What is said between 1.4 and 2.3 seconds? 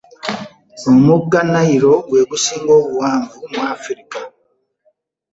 Nayiro gwe